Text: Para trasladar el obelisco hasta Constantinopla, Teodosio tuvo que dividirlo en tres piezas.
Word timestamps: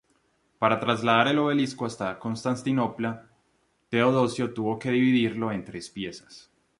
Para 0.57 0.79
trasladar 0.79 1.27
el 1.27 1.37
obelisco 1.37 1.85
hasta 1.85 2.17
Constantinopla, 2.17 3.29
Teodosio 3.89 4.51
tuvo 4.51 4.79
que 4.79 4.89
dividirlo 4.89 5.51
en 5.51 5.63
tres 5.63 5.91
piezas. 5.91 6.51